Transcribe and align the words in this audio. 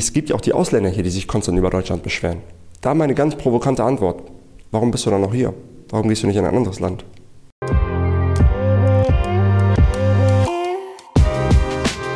Es 0.00 0.14
gibt 0.14 0.30
ja 0.30 0.34
auch 0.34 0.40
die 0.40 0.54
Ausländer 0.54 0.88
hier, 0.88 1.02
die 1.02 1.10
sich 1.10 1.28
konstant 1.28 1.58
über 1.58 1.68
Deutschland 1.68 2.02
beschweren. 2.02 2.38
Da 2.80 2.94
meine 2.94 3.14
ganz 3.14 3.36
provokante 3.36 3.84
Antwort. 3.84 4.22
Warum 4.70 4.90
bist 4.90 5.04
du 5.04 5.10
dann 5.10 5.20
noch 5.20 5.34
hier? 5.34 5.52
Warum 5.90 6.08
gehst 6.08 6.22
du 6.22 6.26
nicht 6.26 6.36
in 6.36 6.46
ein 6.46 6.56
anderes 6.56 6.80
Land? 6.80 7.04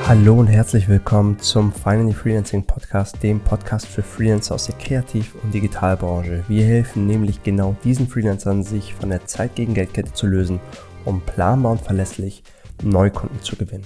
Hallo 0.06 0.32
und 0.40 0.46
herzlich 0.46 0.88
willkommen 0.88 1.38
zum 1.40 1.74
Finally 1.74 2.14
Freelancing 2.14 2.62
Podcast, 2.62 3.22
dem 3.22 3.40
Podcast 3.40 3.84
für 3.84 4.02
Freelancer 4.02 4.54
aus 4.54 4.64
der 4.64 4.76
Kreativ- 4.76 5.34
und 5.42 5.52
Digitalbranche. 5.52 6.42
Wir 6.48 6.64
helfen 6.64 7.06
nämlich 7.06 7.42
genau 7.42 7.76
diesen 7.84 8.08
Freelancern, 8.08 8.62
sich 8.62 8.94
von 8.94 9.10
der 9.10 9.26
Zeit 9.26 9.56
gegen 9.56 9.74
Geldkette 9.74 10.14
zu 10.14 10.26
lösen, 10.26 10.58
um 11.04 11.20
planbar 11.20 11.72
und 11.72 11.82
verlässlich 11.82 12.44
Neukunden 12.82 13.42
zu 13.42 13.56
gewinnen. 13.56 13.84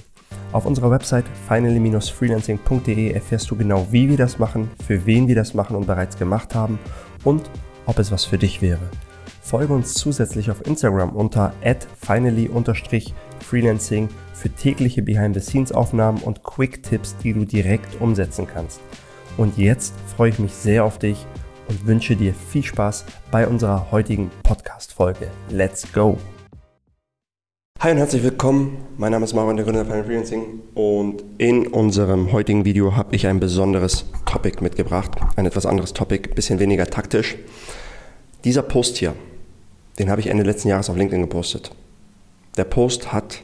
Auf 0.53 0.65
unserer 0.65 0.91
Website 0.91 1.27
finally-freelancing.de 1.46 3.12
erfährst 3.12 3.51
du 3.51 3.57
genau, 3.57 3.87
wie 3.91 4.09
wir 4.09 4.17
das 4.17 4.39
machen, 4.39 4.71
für 4.87 5.05
wen 5.05 5.29
wir 5.29 5.35
das 5.35 5.53
machen 5.53 5.77
und 5.77 5.87
bereits 5.87 6.19
gemacht 6.19 6.55
haben 6.55 6.79
und 7.25 7.51
ob 7.87 7.98
es 7.98 8.11
was 8.11 8.25
für 8.25 8.39
dich 8.39 8.62
wäre. 8.62 8.89
Folge 9.42 9.73
uns 9.73 9.95
zusätzlich 9.95 10.51
auf 10.51 10.66
Instagram 10.66 11.11
unter 11.11 11.53
finally-freelancing 12.01 14.09
für 14.34 14.51
tägliche 14.51 15.03
Behind-the-Scenes-Aufnahmen 15.03 16.23
und 16.23 16.45
Quick-Tipps, 16.45 17.17
die 17.19 17.33
du 17.33 17.45
direkt 17.45 18.01
umsetzen 18.01 18.47
kannst. 18.47 18.80
Und 19.37 19.56
jetzt 19.56 19.95
freue 20.17 20.30
ich 20.30 20.39
mich 20.39 20.53
sehr 20.53 20.84
auf 20.84 20.98
dich 20.98 21.27
und 21.69 21.87
wünsche 21.87 22.17
dir 22.17 22.34
viel 22.34 22.62
Spaß 22.62 23.05
bei 23.30 23.47
unserer 23.47 23.91
heutigen 23.91 24.30
Podcast-Folge. 24.42 25.30
Let's 25.51 25.91
go! 25.92 26.19
Hi 27.80 27.92
und 27.92 27.98
herzlich 27.98 28.24
willkommen. 28.24 28.77
Mein 28.96 29.12
Name 29.12 29.24
ist 29.24 29.34
Marvin, 29.34 29.55
der 29.55 29.64
Gründer 29.64 29.84
von 29.84 30.02
Freelancing 30.05 30.62
und 30.74 31.23
in 31.38 31.69
unserem 31.69 32.32
heutigen 32.32 32.64
Video 32.64 32.96
habe 32.96 33.14
ich 33.14 33.28
ein 33.28 33.38
besonderes 33.38 34.05
Topic 34.27 34.60
mitgebracht. 34.60 35.12
Ein 35.36 35.46
etwas 35.46 35.64
anderes 35.64 35.92
Topic, 35.92 36.34
bisschen 36.34 36.59
weniger 36.59 36.86
taktisch. 36.86 37.36
Dieser 38.42 38.62
Post 38.62 38.97
hier, 38.97 39.14
den 40.00 40.11
habe 40.11 40.20
ich 40.20 40.27
Ende 40.27 40.42
letzten 40.42 40.66
Jahres 40.66 40.91
auf 40.91 40.97
LinkedIn 40.97 41.22
gepostet. 41.22 41.70
Der 42.56 42.64
Post 42.64 43.12
hat 43.12 43.42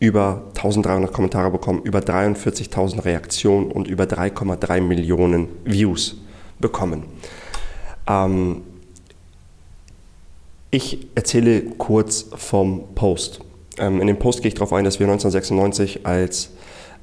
über 0.00 0.42
1300 0.56 1.12
Kommentare 1.12 1.52
bekommen, 1.52 1.82
über 1.84 2.00
43.000 2.00 3.04
Reaktionen 3.04 3.70
und 3.70 3.86
über 3.86 4.02
3,3 4.02 4.80
Millionen 4.80 5.46
Views 5.64 6.16
bekommen. 6.58 7.04
Ähm, 8.08 8.62
ich 10.70 11.06
erzähle 11.14 11.62
kurz 11.62 12.26
vom 12.36 12.94
Post. 12.94 13.40
Ähm, 13.78 14.00
in 14.00 14.06
dem 14.06 14.18
Post 14.18 14.42
gehe 14.42 14.48
ich 14.48 14.54
darauf 14.54 14.72
ein, 14.72 14.84
dass 14.84 14.98
wir 15.00 15.06
1996 15.06 16.06
als 16.06 16.50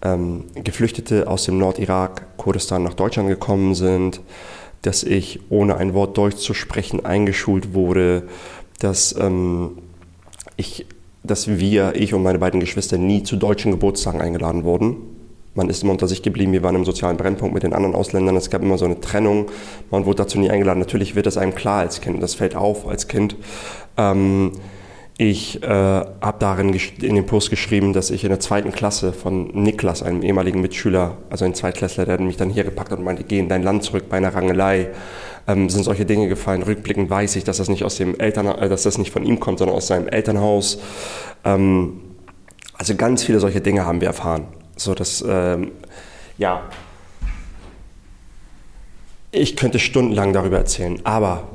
ähm, 0.02 0.46
Geflüchtete 0.56 1.28
aus 1.28 1.46
dem 1.46 1.58
Nordirak, 1.58 2.38
Kurdistan 2.38 2.84
nach 2.84 2.94
Deutschland 2.94 3.30
gekommen 3.30 3.76
sind, 3.76 4.22
dass 4.82 5.04
ich 5.04 5.40
ohne 5.50 5.78
ein 5.78 5.94
Wort 5.94 6.18
Deutsch 6.18 6.38
zu 6.38 6.54
sprechen 6.54 7.06
eingeschult 7.06 7.74
wurde, 7.74 8.24
dass 8.80 9.16
ähm, 9.18 9.80
ich, 10.58 10.86
dass 11.24 11.48
wir, 11.48 11.94
ich 11.96 12.14
und 12.14 12.24
meine 12.24 12.40
beiden 12.40 12.60
Geschwister 12.60 12.98
nie 12.98 13.24
zu 13.24 13.36
deutschen 13.36 13.72
Geburtstagen 13.72 14.22
eingeladen 14.22 14.64
wurden 14.64 15.15
man 15.56 15.70
ist 15.70 15.84
immer 15.84 15.94
unter 15.94 16.08
sich 16.08 16.22
geblieben. 16.22 16.52
Wir 16.52 16.64
waren 16.64 16.76
im 16.76 16.86
sozialen 16.86 17.18
Brennpunkt 17.18 17.54
mit 17.54 17.64
den 17.64 17.74
anderen 17.74 17.96
Ausländern. 17.96 18.36
Es 18.36 18.50
gab 18.50 18.62
immer 18.62 18.78
so 18.78 18.86
eine 18.86 19.00
Trennung. 19.00 19.48
Man 19.90 20.06
wurde 20.06 20.18
dazu 20.18 20.38
nie 20.38 20.50
eingeladen. 20.50 20.80
Natürlich 20.80 21.16
wird 21.16 21.26
das 21.26 21.38
einem 21.38 21.56
klar 21.56 21.80
als 21.80 22.02
Kind. 22.02 22.22
Das 22.22 22.36
fällt 22.36 22.56
auf 22.56 22.88
als 22.88 23.08
Kind. 23.08 23.36
Ähm, 23.98 24.52
ich 25.18 25.64
äh, 25.64 25.70
habe 25.70 26.36
darin 26.40 26.78
in 27.02 27.16
dem 27.16 27.26
Post 27.26 27.50
geschrieben, 27.50 27.94
dass 27.94 28.10
ich 28.10 28.26
in 28.26 28.30
der 28.30 28.42
zweiten 28.42 28.74
Klasse 28.74 29.14
von 29.14 29.48
Niklas, 29.54 30.04
einem 30.04 30.22
ehemaligen 30.22 30.60
Mitschüler, 30.60 31.16
also 31.30 31.46
ein 31.46 31.54
Zweitklässler, 31.54 32.06
der 32.06 32.20
mich 32.20 32.36
dann 32.36 32.50
hier 32.50 32.66
gepackt 32.66 32.92
hat 32.92 33.00
und 33.00 33.06
meinte, 33.06 33.24
geh 33.24 33.40
in 33.40 33.48
dein 33.48 33.64
Land 33.64 33.84
zurück 33.84 34.10
bei 34.10 34.18
einer 34.18 34.36
Rangelei, 34.36 34.90
ähm, 35.48 35.70
sind 35.70 35.84
solche 35.84 36.06
Dinge 36.06 36.28
gefallen. 36.28 36.64
Rückblickend 36.64 37.10
weiß 37.10 37.38
ich, 37.38 37.46
dass 37.46 37.58
das 37.58 37.70
nicht 37.70 37.86
aus 37.86 37.96
dem 37.96 38.20
Eltern, 38.20 38.48
äh, 38.48 38.68
dass 38.68 38.84
das 38.84 38.98
nicht 38.98 39.12
von 39.12 39.24
ihm 39.24 39.40
kommt, 39.40 39.60
sondern 39.60 39.78
aus 39.78 39.88
seinem 39.88 40.10
Elternhaus. 40.10 40.80
Ähm, 41.46 42.02
also 42.74 42.96
ganz 42.96 43.24
viele 43.24 43.40
solche 43.40 43.62
Dinge 43.62 43.86
haben 43.86 44.02
wir 44.02 44.10
erfahren. 44.10 44.48
So, 44.76 44.94
dass, 44.94 45.24
ähm, 45.28 45.72
ja, 46.38 46.64
ich 49.32 49.56
könnte 49.56 49.80
stundenlang 49.80 50.34
darüber 50.34 50.58
erzählen, 50.58 51.00
aber, 51.06 51.48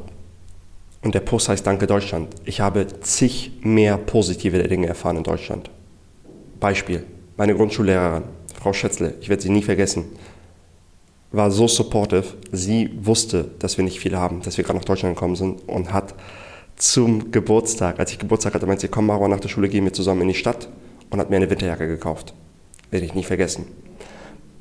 und 1.03 1.15
der 1.15 1.21
Post 1.21 1.49
heißt 1.49 1.67
Danke 1.67 1.87
Deutschland, 1.87 2.35
ich 2.45 2.61
habe 2.61 2.87
zig 3.01 3.53
mehr 3.63 3.97
positive 3.97 4.63
Dinge 4.69 4.87
erfahren 4.87 5.17
in 5.17 5.23
Deutschland. 5.23 5.71
Beispiel, 6.61 7.05
meine 7.37 7.55
Grundschullehrerin, 7.55 8.25
Frau 8.59 8.73
Schätzle, 8.73 9.15
ich 9.21 9.29
werde 9.29 9.43
sie 9.43 9.49
nie 9.49 9.63
vergessen, 9.63 10.05
war 11.33 11.51
so 11.51 11.69
supportive. 11.69 12.25
Sie 12.53 12.91
wusste, 13.01 13.51
dass 13.61 13.77
wir 13.79 13.85
nicht 13.85 14.01
viel 14.01 14.17
haben, 14.17 14.43
dass 14.43 14.57
wir 14.59 14.65
gerade 14.65 14.79
nach 14.79 14.85
Deutschland 14.85 15.15
gekommen 15.15 15.37
sind 15.37 15.67
und 15.69 15.93
hat 15.93 16.15
zum 16.77 17.31
Geburtstag, 17.31 17.99
als 17.99 18.13
ich 18.13 18.19
Geburtstag 18.19 18.55
hatte, 18.55 18.67
meinte 18.67 18.83
sie, 18.83 18.89
komm 18.89 19.07
Mara, 19.07 19.29
nach 19.29 19.41
der 19.41 19.49
Schule 19.49 19.69
gehen 19.69 19.85
wir 19.85 19.93
zusammen 19.93 20.23
in 20.23 20.29
die 20.29 20.35
Stadt 20.35 20.69
und 21.11 21.21
hat 21.21 21.31
mir 21.31 21.37
eine 21.37 21.49
Winterjacke 21.49 21.87
gekauft 21.87 22.35
werde 22.91 23.07
ich 23.07 23.15
nie 23.15 23.25
vergessen. 23.25 23.67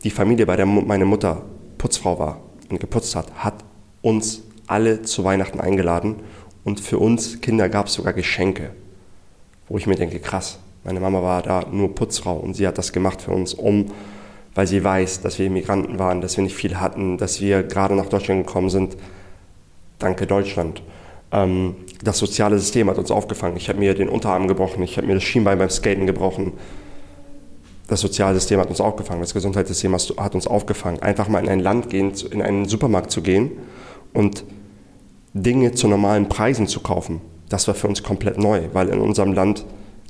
Die 0.03 0.11
Familie, 0.11 0.45
bei 0.45 0.55
der 0.55 0.65
meine 0.65 1.05
Mutter 1.05 1.43
Putzfrau 1.77 2.19
war 2.19 2.41
und 2.69 2.79
geputzt 2.79 3.15
hat, 3.15 3.31
hat 3.35 3.63
uns 4.01 4.43
alle 4.67 5.01
zu 5.01 5.23
Weihnachten 5.23 5.59
eingeladen 5.59 6.17
und 6.63 6.79
für 6.79 6.99
uns 6.99 7.41
Kinder 7.41 7.69
gab 7.69 7.87
es 7.87 7.93
sogar 7.93 8.13
Geschenke, 8.13 8.71
wo 9.67 9.77
ich 9.77 9.87
mir 9.87 9.95
denke, 9.95 10.19
krass, 10.19 10.59
meine 10.83 10.99
Mama 10.99 11.21
war 11.21 11.41
da 11.41 11.65
nur 11.71 11.93
Putzfrau 11.95 12.37
und 12.37 12.53
sie 12.53 12.67
hat 12.67 12.77
das 12.77 12.93
gemacht 12.93 13.21
für 13.21 13.31
uns, 13.31 13.53
um, 13.53 13.87
weil 14.55 14.67
sie 14.67 14.83
weiß, 14.83 15.21
dass 15.21 15.39
wir 15.39 15.47
Immigranten 15.47 15.99
waren, 15.99 16.21
dass 16.21 16.37
wir 16.37 16.43
nicht 16.43 16.55
viel 16.55 16.79
hatten, 16.79 17.17
dass 17.17 17.41
wir 17.41 17.63
gerade 17.63 17.95
nach 17.95 18.07
Deutschland 18.07 18.45
gekommen 18.45 18.69
sind. 18.69 18.95
Danke 19.99 20.27
Deutschland. 20.27 20.81
Ähm, 21.31 21.75
das 22.03 22.17
soziale 22.17 22.57
System 22.57 22.89
hat 22.89 22.97
uns 22.97 23.11
aufgefangen. 23.11 23.57
Ich 23.57 23.69
habe 23.69 23.79
mir 23.79 23.93
den 23.93 24.09
Unterarm 24.09 24.47
gebrochen, 24.47 24.81
ich 24.83 24.97
habe 24.97 25.07
mir 25.07 25.15
das 25.15 25.23
Schienbein 25.23 25.57
beim 25.59 25.69
Skaten 25.69 26.07
gebrochen 26.07 26.53
das 27.89 28.01
Sozialsystem 28.01 28.59
hat 28.59 28.69
uns 28.69 28.79
aufgefangen, 28.79 29.21
das 29.21 29.33
Gesundheitssystem 29.33 29.93
hat 29.93 30.35
uns 30.35 30.47
aufgefangen. 30.47 31.01
Einfach 31.01 31.27
mal 31.27 31.43
in 31.43 31.49
ein 31.49 31.59
Land 31.59 31.89
gehen, 31.89 32.13
in 32.31 32.41
einen 32.41 32.65
Supermarkt 32.65 33.11
zu 33.11 33.21
gehen 33.21 33.51
und 34.13 34.43
Dinge 35.33 35.73
zu 35.73 35.87
normalen 35.87 36.29
Preisen 36.29 36.67
zu 36.67 36.79
kaufen, 36.79 37.21
das 37.49 37.67
war 37.67 37.75
für 37.75 37.87
uns 37.87 38.03
komplett 38.03 38.37
neu, 38.37 38.61
weil 38.73 38.89
in 38.89 38.99
unserem 38.99 39.33
Land 39.33 39.65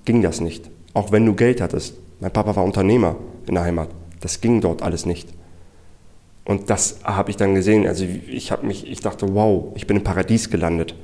ging 0.06 0.22
das 0.22 0.42
nicht. 0.42 0.70
Auch 0.94 1.12
wenn 1.12 1.26
du 1.26 1.34
Geld 1.34 1.62
hattest. 1.62 1.96
Mein 2.20 2.32
Papa 2.32 2.56
war 2.56 2.66
Unternehmer 2.66 3.16
in 3.48 3.56
der 3.56 3.64
Heimat. 3.64 3.90
Das 4.20 4.42
ging 4.42 4.60
dort 4.60 4.82
alles 4.82 5.06
nicht. 5.06 5.30
Und 6.44 6.70
das 6.70 7.00
habe 7.04 7.30
ich 7.30 7.38
dann 7.38 7.56
gesehen. 7.56 7.88
Also 7.88 8.04
ich 8.04 8.52
mich, 8.62 8.90
ich 8.90 9.00
dachte, 9.00 9.34
wow, 9.34 9.72
ich 9.76 9.88
bin 9.88 9.98
im 9.98 10.04
Paradies 10.04 10.50
gelandet. 10.50 10.96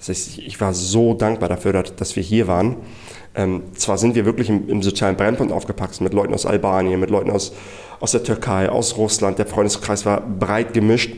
Das 0.00 0.08
heißt, 0.08 0.38
ich 0.38 0.60
war 0.60 0.72
so 0.72 1.12
dankbar 1.12 1.50
dafür, 1.50 1.82
dass 1.82 2.16
wir 2.16 2.22
hier 2.22 2.48
waren. 2.48 2.76
Ähm, 3.34 3.62
zwar 3.74 3.98
sind 3.98 4.14
wir 4.14 4.24
wirklich 4.24 4.48
im, 4.48 4.68
im, 4.68 4.82
sozialen 4.82 5.14
Brennpunkt 5.14 5.52
aufgepackt 5.52 6.00
mit 6.00 6.14
Leuten 6.14 6.32
aus 6.32 6.46
Albanien, 6.46 6.98
mit 6.98 7.10
Leuten 7.10 7.30
aus, 7.30 7.52
aus 8.00 8.12
der 8.12 8.24
Türkei, 8.24 8.68
aus 8.70 8.96
Russland. 8.96 9.38
Der 9.38 9.46
Freundeskreis 9.46 10.06
war 10.06 10.22
breit 10.22 10.72
gemischt. 10.72 11.14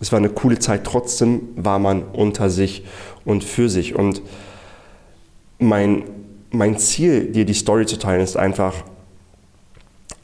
Es 0.00 0.10
war 0.12 0.18
eine 0.18 0.30
coole 0.30 0.58
Zeit. 0.58 0.84
Trotzdem 0.84 1.50
war 1.56 1.78
man 1.78 2.04
unter 2.04 2.48
sich 2.48 2.84
und 3.26 3.44
für 3.44 3.68
sich. 3.68 3.94
Und 3.94 4.22
mein, 5.58 6.04
mein 6.50 6.78
Ziel, 6.78 7.30
dir 7.32 7.44
die 7.44 7.54
Story 7.54 7.84
zu 7.84 7.98
teilen, 7.98 8.22
ist 8.22 8.38
einfach, 8.38 8.74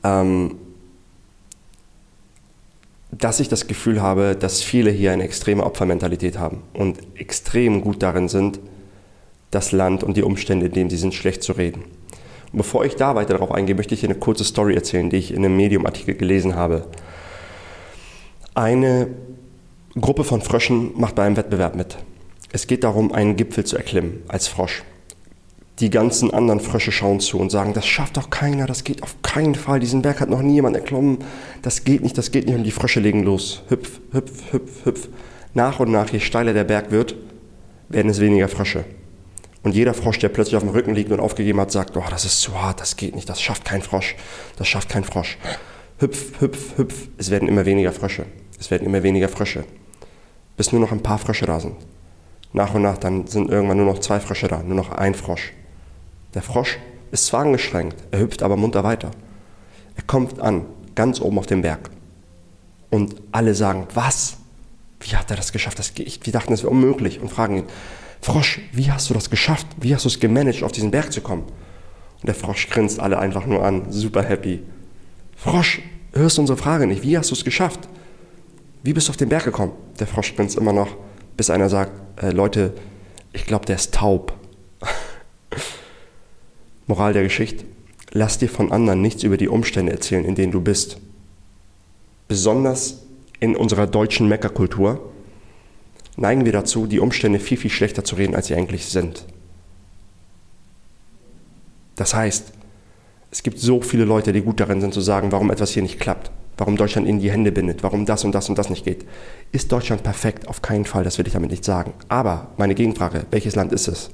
ähm, 0.02 0.56
dass 3.10 3.40
ich 3.40 3.48
das 3.48 3.66
Gefühl 3.66 4.02
habe, 4.02 4.36
dass 4.36 4.62
viele 4.62 4.90
hier 4.90 5.12
eine 5.12 5.24
extreme 5.24 5.64
Opfermentalität 5.64 6.38
haben 6.38 6.62
und 6.74 6.98
extrem 7.14 7.80
gut 7.80 8.02
darin 8.02 8.28
sind, 8.28 8.60
das 9.50 9.72
Land 9.72 10.04
und 10.04 10.16
die 10.16 10.22
Umstände, 10.22 10.66
in 10.66 10.72
denen 10.72 10.90
sie 10.90 10.98
sind, 10.98 11.14
schlecht 11.14 11.42
zu 11.42 11.52
reden. 11.52 11.84
Und 12.52 12.58
bevor 12.58 12.84
ich 12.84 12.96
da 12.96 13.14
weiter 13.14 13.34
darauf 13.34 13.52
eingehe, 13.52 13.74
möchte 13.74 13.94
ich 13.94 14.04
eine 14.04 14.14
kurze 14.14 14.44
Story 14.44 14.74
erzählen, 14.74 15.08
die 15.10 15.16
ich 15.16 15.32
in 15.32 15.44
einem 15.44 15.56
Medium-Artikel 15.56 16.14
gelesen 16.14 16.54
habe. 16.54 16.86
Eine 18.54 19.08
Gruppe 19.98 20.24
von 20.24 20.42
Fröschen 20.42 20.92
macht 20.96 21.14
bei 21.14 21.24
einem 21.24 21.36
Wettbewerb 21.36 21.76
mit. 21.76 21.96
Es 22.52 22.66
geht 22.66 22.84
darum, 22.84 23.12
einen 23.12 23.36
Gipfel 23.36 23.64
zu 23.64 23.76
erklimmen 23.76 24.22
als 24.28 24.48
Frosch. 24.48 24.82
Die 25.80 25.90
ganzen 25.90 26.32
anderen 26.32 26.60
Frösche 26.60 26.90
schauen 26.90 27.20
zu 27.20 27.38
und 27.38 27.50
sagen, 27.50 27.72
das 27.72 27.86
schafft 27.86 28.16
doch 28.16 28.30
keiner, 28.30 28.66
das 28.66 28.82
geht 28.82 29.02
auf 29.02 29.14
keinen 29.22 29.54
Fall, 29.54 29.78
diesen 29.78 30.02
Berg 30.02 30.20
hat 30.20 30.28
noch 30.28 30.42
nie 30.42 30.54
jemand 30.54 30.74
erklommen, 30.74 31.18
das 31.62 31.84
geht 31.84 32.02
nicht, 32.02 32.18
das 32.18 32.32
geht 32.32 32.46
nicht. 32.46 32.56
Und 32.56 32.64
die 32.64 32.72
Frösche 32.72 32.98
legen 32.98 33.22
los. 33.22 33.62
Hüpf, 33.68 34.00
hüpf, 34.12 34.52
hüpf, 34.52 34.84
hüpf. 34.84 35.08
Nach 35.54 35.78
und 35.78 35.92
nach, 35.92 36.10
je 36.10 36.20
steiler 36.20 36.52
der 36.52 36.64
Berg 36.64 36.90
wird, 36.90 37.14
werden 37.88 38.10
es 38.10 38.20
weniger 38.20 38.48
Frösche. 38.48 38.84
Und 39.62 39.74
jeder 39.74 39.94
Frosch, 39.94 40.18
der 40.18 40.28
plötzlich 40.28 40.56
auf 40.56 40.62
dem 40.62 40.70
Rücken 40.70 40.94
liegt 40.94 41.10
und 41.10 41.20
aufgegeben 41.20 41.60
hat, 41.60 41.70
sagt, 41.70 41.96
oh, 41.96 42.04
das 42.10 42.24
ist 42.24 42.40
zu 42.40 42.60
hart, 42.60 42.80
das 42.80 42.96
geht 42.96 43.14
nicht, 43.14 43.28
das 43.28 43.40
schafft 43.40 43.64
kein 43.64 43.82
Frosch, 43.82 44.16
das 44.56 44.68
schafft 44.68 44.88
kein 44.88 45.04
Frosch. 45.04 45.38
Hüpf, 45.98 46.40
hüpf, 46.40 46.78
hüpf. 46.78 47.08
Es 47.18 47.30
werden 47.30 47.48
immer 47.48 47.66
weniger 47.66 47.92
Frösche. 47.92 48.26
Es 48.58 48.70
werden 48.70 48.86
immer 48.86 49.02
weniger 49.02 49.28
Frösche. 49.28 49.64
Bis 50.56 50.72
nur 50.72 50.80
noch 50.80 50.92
ein 50.92 51.02
paar 51.02 51.18
Frösche 51.18 51.46
da 51.46 51.60
sind. 51.60 51.74
Nach 52.52 52.74
und 52.74 52.82
nach 52.82 52.98
dann 52.98 53.26
sind 53.26 53.50
irgendwann 53.50 53.76
nur 53.76 53.86
noch 53.86 53.98
zwei 53.98 54.20
Frösche 54.20 54.48
da, 54.48 54.62
nur 54.62 54.76
noch 54.76 54.90
ein 54.92 55.14
Frosch. 55.14 55.52
Der 56.34 56.42
Frosch 56.42 56.78
ist 57.10 57.26
zwar 57.26 57.42
angeschränkt, 57.42 57.96
er 58.10 58.20
hüpft 58.20 58.42
aber 58.42 58.56
munter 58.56 58.84
weiter. 58.84 59.10
Er 59.96 60.02
kommt 60.04 60.40
an, 60.40 60.66
ganz 60.94 61.20
oben 61.20 61.38
auf 61.38 61.46
dem 61.46 61.62
Berg. 61.62 61.90
Und 62.90 63.16
alle 63.32 63.54
sagen, 63.54 63.86
was? 63.94 64.36
Wie 65.00 65.16
hat 65.16 65.30
er 65.30 65.36
das 65.36 65.52
geschafft? 65.52 65.78
Das, 65.78 65.92
wir 65.96 66.32
dachten, 66.32 66.52
das 66.52 66.62
wäre 66.62 66.72
unmöglich 66.72 67.20
und 67.20 67.30
fragen 67.30 67.58
ihn, 67.58 67.64
Frosch, 68.20 68.60
wie 68.72 68.90
hast 68.90 69.08
du 69.08 69.14
das 69.14 69.30
geschafft? 69.30 69.66
Wie 69.80 69.94
hast 69.94 70.04
du 70.04 70.08
es 70.08 70.20
gemanagt, 70.20 70.62
auf 70.62 70.72
diesen 70.72 70.90
Berg 70.90 71.12
zu 71.12 71.20
kommen? 71.20 71.44
Und 71.44 72.26
der 72.26 72.34
Frosch 72.34 72.68
grinst 72.68 72.98
alle 72.98 73.18
einfach 73.18 73.46
nur 73.46 73.64
an, 73.64 73.92
super 73.92 74.24
happy. 74.24 74.62
Frosch, 75.36 75.80
hörst 76.12 76.36
du 76.36 76.42
unsere 76.42 76.58
Frage 76.58 76.86
nicht? 76.86 77.02
Wie 77.02 77.16
hast 77.16 77.30
du 77.30 77.34
es 77.34 77.44
geschafft? 77.44 77.88
Wie 78.82 78.92
bist 78.92 79.08
du 79.08 79.10
auf 79.10 79.16
den 79.16 79.28
Berg 79.28 79.44
gekommen? 79.44 79.72
Der 80.00 80.06
Frosch 80.06 80.34
grinst 80.34 80.56
immer 80.56 80.72
noch, 80.72 80.88
bis 81.36 81.50
einer 81.50 81.68
sagt, 81.68 81.92
äh, 82.20 82.30
Leute, 82.30 82.74
ich 83.32 83.44
glaube, 83.46 83.66
der 83.66 83.76
ist 83.76 83.94
taub. 83.94 84.37
Moral 86.88 87.12
der 87.12 87.22
Geschichte, 87.22 87.64
lass 88.12 88.38
dir 88.38 88.48
von 88.48 88.72
anderen 88.72 89.02
nichts 89.02 89.22
über 89.22 89.36
die 89.36 89.48
Umstände 89.48 89.92
erzählen, 89.92 90.24
in 90.24 90.34
denen 90.34 90.52
du 90.52 90.62
bist. 90.62 90.98
Besonders 92.28 93.02
in 93.40 93.54
unserer 93.54 93.86
deutschen 93.86 94.26
Meckerkultur 94.26 95.12
neigen 96.16 96.46
wir 96.46 96.52
dazu, 96.52 96.86
die 96.86 96.98
Umstände 96.98 97.40
viel, 97.40 97.58
viel 97.58 97.70
schlechter 97.70 98.04
zu 98.04 98.16
reden, 98.16 98.34
als 98.34 98.46
sie 98.46 98.54
eigentlich 98.54 98.86
sind. 98.86 99.26
Das 101.94 102.14
heißt, 102.14 102.52
es 103.30 103.42
gibt 103.42 103.58
so 103.58 103.82
viele 103.82 104.06
Leute, 104.06 104.32
die 104.32 104.40
gut 104.40 104.58
darin 104.58 104.80
sind 104.80 104.94
zu 104.94 105.02
sagen, 105.02 105.30
warum 105.30 105.50
etwas 105.50 105.72
hier 105.72 105.82
nicht 105.82 106.00
klappt, 106.00 106.30
warum 106.56 106.76
Deutschland 106.76 107.06
ihnen 107.06 107.20
die 107.20 107.30
Hände 107.30 107.52
bindet, 107.52 107.82
warum 107.82 108.06
das 108.06 108.24
und 108.24 108.34
das 108.34 108.48
und 108.48 108.56
das 108.56 108.70
nicht 108.70 108.86
geht. 108.86 109.04
Ist 109.52 109.70
Deutschland 109.70 110.02
perfekt? 110.02 110.48
Auf 110.48 110.62
keinen 110.62 110.86
Fall, 110.86 111.04
das 111.04 111.18
will 111.18 111.26
ich 111.26 111.34
damit 111.34 111.50
nicht 111.50 111.66
sagen. 111.66 111.92
Aber 112.08 112.48
meine 112.56 112.74
Gegenfrage, 112.74 113.26
welches 113.30 113.56
Land 113.56 113.72
ist 113.72 113.88
es? 113.88 114.10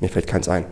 Mir 0.00 0.08
fällt 0.08 0.26
keins 0.26 0.48
ein. 0.48 0.66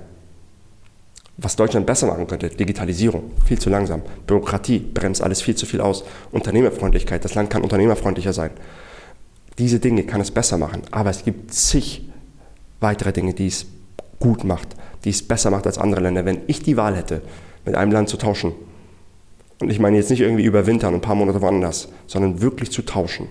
Was 1.39 1.57
Deutschland 1.57 1.87
besser 1.87 2.07
machen 2.07 2.27
könnte, 2.27 2.49
Digitalisierung, 2.49 3.31
viel 3.45 3.59
zu 3.59 3.69
langsam. 3.69 4.03
Bürokratie 4.27 4.79
bremst 4.79 5.23
alles 5.23 5.43
viel 5.43 5.55
zu 5.55 5.67
viel 5.67 5.83
aus. 5.83 6.05
Unternehmerfreundlichkeit, 6.33 7.25
das 7.25 7.35
Land 7.35 7.51
kann 7.51 7.63
unternehmerfreundlicher 7.63 8.33
sein. 8.33 8.51
Diese 9.59 9.79
Dinge 9.79 10.05
kann 10.05 10.21
es 10.21 10.31
besser 10.31 10.57
machen, 10.57 10.83
aber 10.91 11.11
es 11.11 11.25
gibt 11.25 11.53
zig 11.53 12.09
weitere 12.81 13.13
Dinge, 13.13 13.35
die 13.35 13.49
es 13.49 13.67
gut 14.19 14.45
macht, 14.45 14.77
die 15.05 15.11
es 15.11 15.27
besser 15.27 15.51
macht 15.51 15.67
als 15.67 15.79
andere 15.79 16.01
Länder. 16.01 16.25
Wenn 16.25 16.41
ich 16.47 16.63
die 16.63 16.77
Wahl 16.77 16.97
hätte, 16.97 17.23
mit 17.65 17.75
einem 17.75 17.93
Land 17.93 18.09
zu 18.09 18.17
tauschen, 18.17 18.53
und 19.61 19.71
ich 19.71 19.79
meine 19.79 19.97
jetzt 19.97 20.11
nicht 20.11 20.21
irgendwie 20.21 20.45
überwintern 20.45 20.95
und 20.95 21.01
ein 21.01 21.03
paar 21.03 21.15
Monate 21.15 21.41
woanders, 21.41 21.89
sondern 22.07 22.41
wirklich 22.41 22.71
zu 22.71 22.83
tauschen, 22.83 23.29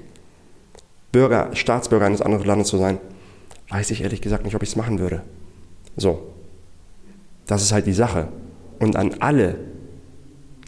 Bürger, 1.11 1.49
Staatsbürger 1.53 2.05
eines 2.05 2.21
anderen 2.21 2.45
Landes 2.45 2.67
zu 2.67 2.77
sein, 2.77 2.97
weiß 3.69 3.91
ich 3.91 4.01
ehrlich 4.01 4.21
gesagt 4.21 4.43
nicht, 4.43 4.55
ob 4.55 4.63
ich 4.63 4.69
es 4.69 4.75
machen 4.75 4.99
würde. 4.99 5.21
So, 5.95 6.33
das 7.47 7.61
ist 7.61 7.71
halt 7.71 7.85
die 7.85 7.93
Sache. 7.93 8.27
Und 8.79 8.95
an 8.95 9.15
alle, 9.19 9.55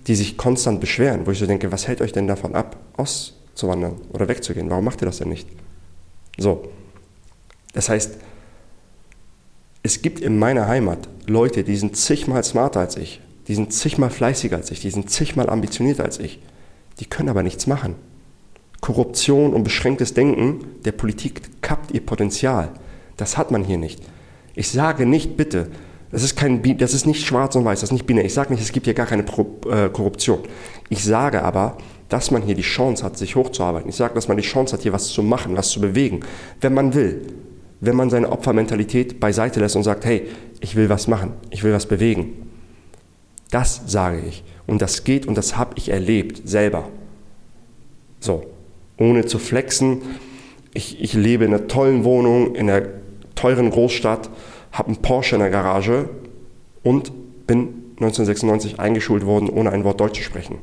die 0.08 0.16
sich 0.16 0.38
konstant 0.38 0.80
beschweren, 0.80 1.26
wo 1.26 1.32
ich 1.32 1.40
so 1.40 1.46
denke, 1.46 1.72
was 1.72 1.88
hält 1.88 2.02
euch 2.02 2.14
denn 2.14 2.28
davon 2.28 2.56
ab, 2.56 2.78
auszuwandern 2.96 3.96
oder 4.14 4.28
wegzugehen? 4.28 4.70
Warum 4.70 4.86
macht 4.86 5.02
ihr 5.02 5.06
das 5.06 5.18
denn 5.18 5.30
nicht? 5.30 5.48
So. 6.38 6.70
Das 7.74 7.90
heißt, 7.90 8.18
es 9.84 10.02
gibt 10.02 10.20
in 10.20 10.38
meiner 10.38 10.68
Heimat 10.68 11.08
Leute, 11.28 11.64
die 11.64 11.76
sind 11.76 11.96
zigmal 11.96 12.44
smarter 12.44 12.80
als 12.80 12.98
ich, 12.98 13.22
die 13.48 13.56
sind 13.56 13.74
zigmal 13.74 14.10
fleißiger 14.10 14.58
als 14.58 14.72
ich, 14.72 14.82
die 14.82 14.90
sind 14.90 15.10
zigmal 15.10 15.50
ambitionierter 15.50 16.04
als 16.04 16.20
ich. 16.20 16.40
Die 17.00 17.06
können 17.06 17.30
aber 17.30 17.44
nichts 17.44 17.68
machen. 17.68 17.96
Korruption 18.82 19.54
und 19.54 19.64
beschränktes 19.64 20.14
Denken 20.14 20.66
der 20.86 20.92
Politik 20.92 21.62
kappt 21.62 21.92
ihr 21.92 22.06
Potenzial. 22.06 22.72
Das 23.18 23.38
hat 23.38 23.52
man 23.52 23.64
hier 23.64 23.78
nicht. 23.78 24.02
Ich 24.56 24.72
sage 24.72 25.06
nicht 25.06 25.38
bitte, 25.38 25.70
das 26.12 26.24
ist, 26.24 26.38
kein, 26.38 26.62
das 26.78 26.94
ist 26.94 27.06
nicht 27.06 27.26
schwarz 27.26 27.56
und 27.56 27.66
weiß, 27.66 27.82
das 27.82 27.90
ist 27.90 27.94
nicht 27.94 28.08
binär. 28.08 28.24
Ich 28.24 28.34
sage 28.34 28.54
nicht, 28.54 28.64
es 28.64 28.72
gibt 28.72 28.86
hier 28.86 28.94
gar 28.94 29.06
keine 29.06 29.24
äh, 29.24 29.90
Korruption. 29.90 30.40
Ich 30.90 31.04
sage 31.04 31.44
aber, 31.44 31.78
dass 32.10 32.32
man 32.32 32.42
hier 32.42 32.56
die 32.56 32.62
Chance 32.62 33.04
hat, 33.04 33.18
sich 33.18 33.36
hochzuarbeiten. 33.36 33.90
Ich 33.90 33.98
sage, 33.98 34.14
dass 34.14 34.28
man 34.30 34.38
die 34.38 34.44
Chance 34.44 34.74
hat, 34.74 34.84
hier 34.84 34.94
was 34.94 35.10
zu 35.10 35.22
machen, 35.22 35.58
was 35.58 35.70
zu 35.70 35.82
bewegen, 35.82 36.22
wenn 36.62 36.74
man 36.74 36.94
will. 36.94 37.28
Wenn 37.82 37.96
man 37.96 38.10
seine 38.10 38.32
Opfermentalität 38.32 39.20
beiseite 39.20 39.60
lässt 39.60 39.76
und 39.76 39.84
sagt, 39.84 40.06
hey, 40.06 40.28
ich 40.62 40.76
will 40.76 40.90
was 40.90 41.08
machen, 41.08 41.34
ich 41.50 41.64
will 41.64 41.74
was 41.74 41.86
bewegen. 41.86 42.50
Das 43.52 43.82
sage 43.86 44.22
ich. 44.28 44.44
Und 44.66 44.82
das 44.82 45.04
geht 45.04 45.26
und 45.26 45.38
das 45.38 45.58
habe 45.58 45.74
ich 45.76 45.90
erlebt, 45.90 46.48
selber. 46.48 46.90
So, 48.20 48.46
ohne 48.98 49.26
zu 49.26 49.40
flexen. 49.40 50.02
Ich, 50.74 51.02
ich 51.02 51.14
lebe 51.14 51.46
in 51.46 51.54
einer 51.54 51.68
tollen 51.68 52.04
Wohnung, 52.04 52.56
in 52.56 52.70
einer 52.70 52.88
teuren 53.36 53.70
Großstadt 53.70 54.30
habe 54.78 54.90
einen 54.90 55.02
Porsche 55.02 55.36
in 55.36 55.42
der 55.42 55.50
Garage 55.50 56.10
und 56.84 57.12
bin 57.48 57.84
1996 57.98 58.80
eingeschult 58.80 59.26
worden, 59.26 59.50
ohne 59.50 59.72
ein 59.72 59.84
Wort 59.84 60.00
Deutsch 60.00 60.20
zu 60.20 60.24
sprechen. 60.24 60.60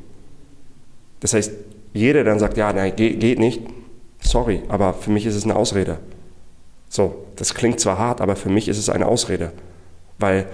Das 1.19 1.33
heißt, 1.33 1.51
jeder, 1.93 2.23
der 2.23 2.33
dann 2.33 2.39
sagt, 2.39 2.57
ja, 2.57 2.71
nein, 2.71 2.95
geht 2.95 3.39
nicht, 3.39 3.61
sorry, 4.19 4.61
aber 4.67 4.93
für 4.93 5.11
mich 5.11 5.25
ist 5.25 5.35
es 5.35 5.43
eine 5.43 5.55
Ausrede. 5.55 5.99
So, 6.89 7.25
das 7.35 7.53
klingt 7.53 7.79
zwar 7.79 7.97
hart, 7.97 8.21
aber 8.21 8.35
für 8.35 8.49
mich 8.49 8.67
ist 8.67 8.77
es 8.77 8.89
eine 8.89 9.07
Ausrede, 9.07 9.51
weil 10.19 10.47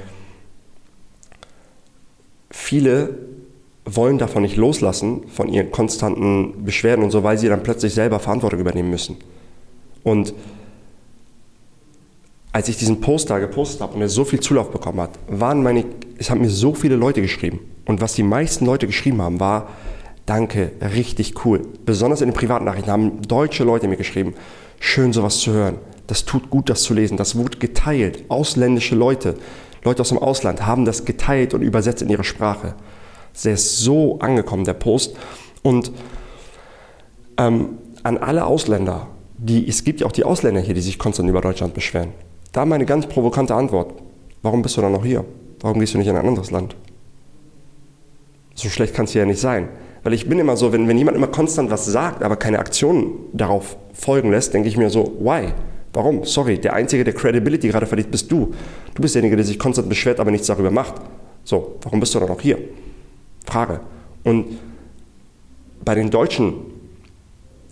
viele 2.50 3.18
wollen 3.86 4.18
davon 4.18 4.44
nicht 4.44 4.56
loslassen, 4.56 5.28
von 5.28 5.50
ihren 5.50 5.72
konstanten 5.72 6.64
Beschwerden 6.64 7.04
und 7.04 7.12
so, 7.12 7.24
weil 7.24 7.38
sie 7.38 7.50
dann 7.50 7.64
plötzlich 7.64 7.94
selber 7.94 8.20
Verantwortung 8.20 8.60
übernehmen 8.60 8.90
müssen. 8.90 9.18
Und 10.04 10.34
als 12.54 12.68
ich 12.68 12.78
diesen 12.78 13.00
Post 13.02 13.30
da 13.30 13.40
gepostet 13.40 13.82
habe 13.82 13.94
und 13.96 14.02
er 14.02 14.10
so 14.10 14.26
viel 14.26 14.40
Zulauf 14.40 14.72
bekommen 14.72 15.00
hat, 15.00 15.12
waren 15.28 15.64
meine, 15.64 15.86
es 16.18 16.30
haben 16.30 16.42
mir 16.42 16.50
so 16.50 16.74
viele 16.74 16.96
Leute 16.96 17.22
geschrieben. 17.22 17.60
Und 17.86 18.02
was 18.02 18.14
die 18.14 18.24
meisten 18.24 18.66
Leute 18.66 18.88
geschrieben 18.88 19.22
haben, 19.22 19.40
war, 19.40 19.70
danke, 20.26 20.72
richtig 20.96 21.46
cool. 21.46 21.62
Besonders 21.86 22.22
in 22.22 22.30
den 22.30 22.36
privaten 22.36 22.66
Nachrichten 22.66 22.92
haben 22.92 23.22
deutsche 23.22 23.64
Leute 23.64 23.88
mir 23.88 23.98
geschrieben, 23.98 24.34
schön 24.80 25.14
sowas 25.14 25.40
zu 25.40 25.52
hören. 25.52 25.78
Das 26.08 26.26
tut 26.26 26.50
gut, 26.50 26.70
das 26.70 26.84
zu 26.84 26.94
lesen. 26.94 27.16
Das 27.16 27.38
wurde 27.38 27.58
geteilt. 27.58 28.26
Ausländische 28.28 28.96
Leute, 28.96 29.36
Leute 29.84 30.02
aus 30.02 30.10
dem 30.10 30.18
Ausland 30.18 30.66
haben 30.66 30.84
das 30.84 31.06
geteilt 31.06 31.54
und 31.54 31.62
übersetzt 31.62 32.02
in 32.02 32.10
ihre 32.10 32.26
Sprache. 32.26 32.76
Der 33.46 33.54
ist 33.54 33.78
so 33.78 34.20
angekommen, 34.20 34.66
der 34.66 34.74
Post. 34.74 35.16
Und 35.64 35.92
ähm, 37.38 37.78
an 38.04 38.18
alle 38.18 38.46
Ausländer, 38.46 39.08
die, 39.38 39.68
es 39.68 39.86
gibt 39.86 40.02
ja 40.02 40.08
auch 40.08 40.12
die 40.12 40.26
Ausländer 40.26 40.60
hier, 40.60 40.74
die 40.74 40.82
sich 40.82 41.00
konstant 41.00 41.30
über 41.30 41.40
Deutschland 41.40 41.74
beschweren. 41.74 42.10
Da 42.52 42.66
meine 42.66 42.86
ganz 42.86 43.08
provokante 43.08 43.56
Antwort. 43.56 43.94
Warum 44.42 44.62
bist 44.62 44.78
du 44.78 44.82
dann 44.82 44.92
noch 44.92 45.06
hier? 45.06 45.24
Warum 45.62 45.80
gehst 45.80 45.94
du 45.94 45.98
nicht 45.98 46.08
in 46.08 46.16
ein 46.16 46.26
anderes 46.26 46.52
Land? 46.52 46.76
So 48.56 48.70
schlecht 48.70 48.94
kann 48.94 49.06
es 49.06 49.14
ja 49.14 49.26
nicht 49.26 49.40
sein. 49.40 49.70
Weil 50.04 50.14
ich 50.14 50.28
bin 50.28 50.40
immer 50.40 50.58
so, 50.58 50.74
wenn, 50.74 50.88
wenn 50.88 50.98
jemand 50.98 51.16
immer 51.16 51.28
konstant 51.28 51.70
was 51.70 51.86
sagt, 51.86 52.24
aber 52.24 52.36
keine 52.36 52.60
Aktionen 52.60 53.14
darauf 53.34 53.78
folgen 53.94 54.32
lässt, 54.32 54.54
denke 54.54 54.68
ich 54.68 54.78
mir 54.78 54.90
so, 54.90 55.16
why? 55.20 55.54
Warum? 55.94 56.26
Sorry, 56.26 56.58
der 56.58 56.74
Einzige, 56.74 57.04
der 57.04 57.14
Credibility 57.14 57.68
gerade 57.68 57.86
verliert, 57.86 58.10
bist 58.12 58.32
du. 58.32 58.54
Du 58.96 59.02
bist 59.02 59.14
derjenige, 59.14 59.36
der 59.36 59.46
sich 59.46 59.60
konstant 59.60 59.90
beschwert, 59.90 60.20
aber 60.20 60.32
nichts 60.32 60.48
darüber 60.48 60.72
macht. 60.72 60.96
So, 61.44 61.78
warum 61.82 62.00
bist 62.00 62.16
du 62.16 62.20
dann 62.20 62.30
noch 62.30 62.42
hier? 62.42 62.58
Frage. 63.46 63.82
Und 64.24 64.60
bei 65.84 65.96
den 65.96 66.10
Deutschen 66.10 66.54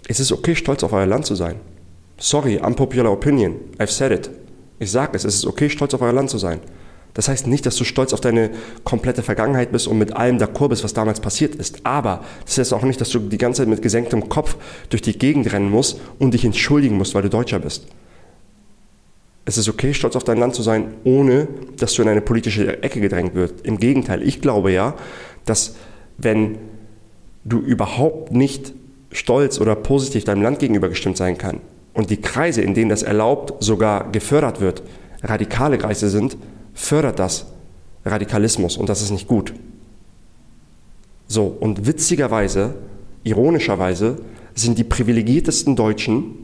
ist 0.08 0.20
es 0.20 0.32
okay, 0.32 0.56
stolz 0.56 0.84
auf 0.84 0.94
euer 0.94 1.06
Land 1.06 1.26
zu 1.26 1.36
sein. 1.36 1.56
Sorry, 2.18 2.58
unpopular 2.58 3.12
opinion. 3.12 3.56
I've 3.78 3.92
said 3.92 4.12
it. 4.12 4.30
Ich 4.80 4.92
sage 4.92 5.16
es, 5.16 5.26
es 5.26 5.36
ist 5.36 5.46
okay, 5.46 5.70
stolz 5.70 5.94
auf 5.94 6.02
euer 6.02 6.14
Land 6.14 6.30
zu 6.30 6.38
sein. 6.38 6.60
Das 7.14 7.28
heißt 7.28 7.48
nicht, 7.48 7.66
dass 7.66 7.76
du 7.76 7.84
stolz 7.84 8.14
auf 8.14 8.22
deine 8.22 8.52
komplette 8.84 9.24
Vergangenheit 9.24 9.72
bist 9.72 9.88
und 9.88 9.98
mit 9.98 10.14
allem 10.14 10.38
d'accord 10.38 10.70
bist, 10.70 10.84
was 10.84 10.94
damals 10.94 11.20
passiert 11.20 11.56
ist. 11.56 11.86
Aber 11.86 12.24
das 12.46 12.58
heißt 12.58 12.74
auch 12.74 12.84
nicht, 12.84 13.02
dass 13.02 13.10
du 13.10 13.20
die 13.20 13.38
ganze 13.38 13.62
Zeit 13.62 13.68
mit 13.68 13.82
gesenktem 13.82 14.30
Kopf 14.30 14.56
durch 14.90 15.02
die 15.02 15.18
Gegend 15.18 15.52
rennen 15.52 15.70
musst 15.70 16.00
und 16.20 16.34
dich 16.34 16.46
entschuldigen 16.46 16.98
musst, 16.98 17.16
weil 17.16 17.24
du 17.24 17.30
Deutscher 17.30 17.60
bist. 17.60 17.88
Es 19.46 19.58
ist 19.58 19.68
okay, 19.68 19.94
stolz 19.94 20.16
auf 20.16 20.24
dein 20.24 20.38
Land 20.38 20.54
zu 20.54 20.62
sein, 20.62 20.94
ohne 21.04 21.48
dass 21.78 21.96
du 21.96 22.04
in 22.04 22.08
eine 22.08 22.22
politische 22.22 22.84
Ecke 22.84 23.02
gedrängt 23.02 23.34
wirst. 23.34 23.56
Im 23.64 23.80
Gegenteil, 23.80 24.22
ich 24.22 24.42
glaube 24.42 24.72
ja, 24.72 24.94
dass 25.46 25.76
wenn 26.18 26.60
du 27.44 27.60
überhaupt 27.60 28.32
nicht 28.32 28.74
stolz 29.12 29.60
oder 29.60 29.76
positiv 29.76 30.26
deinem 30.26 30.44
Land 30.44 30.60
gegenüber 30.60 30.88
gestimmt 30.88 31.18
sein 31.18 31.38
kann, 31.38 31.62
und 31.94 32.10
die 32.10 32.22
Kreise, 32.22 32.62
in 32.62 32.74
denen 32.74 32.90
das 32.90 33.04
erlaubt, 33.04 33.64
sogar 33.64 34.12
gefördert 34.12 34.62
wird, 34.62 34.84
radikale 35.24 35.78
Kreise 35.78 36.10
sind, 36.10 36.38
fördert 36.74 37.20
das 37.20 37.48
Radikalismus 38.06 38.78
und 38.78 38.90
das 38.90 39.02
ist 39.02 39.12
nicht 39.12 39.28
gut. 39.28 39.54
So, 41.28 41.46
und 41.46 41.86
witzigerweise, 41.86 42.76
ironischerweise, 43.24 44.18
sind 44.56 44.78
die 44.78 44.84
privilegiertesten 44.84 45.76
Deutschen 45.76 46.36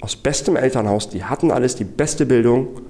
aus 0.00 0.16
bestem 0.16 0.56
Elternhaus, 0.56 1.08
die 1.10 1.24
hatten 1.24 1.50
alles, 1.50 1.76
die 1.76 1.84
beste 1.84 2.26
Bildung, 2.26 2.80